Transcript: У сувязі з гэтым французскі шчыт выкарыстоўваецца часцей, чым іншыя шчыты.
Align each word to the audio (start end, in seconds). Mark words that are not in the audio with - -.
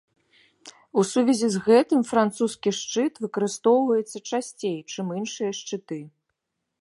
У 0.99 1.01
сувязі 1.09 1.49
з 1.55 1.61
гэтым 1.67 2.01
французскі 2.13 2.73
шчыт 2.79 3.13
выкарыстоўваецца 3.27 4.17
часцей, 4.29 4.77
чым 4.95 5.05
іншыя 5.21 5.51
шчыты. 5.63 5.99